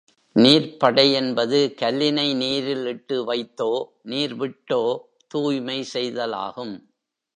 நீர்ப்படை 0.35 1.11
என்பது 1.11 1.75
கல்லினை 1.81 2.25
நீரில் 2.35 2.85
இட்டு 2.85 3.17
வைத்தோ 3.25 3.71
நீர் 4.03 4.35
விட்டோ 4.35 4.81
தூய்மை 5.27 5.79
செய்தலாகும். 5.93 6.75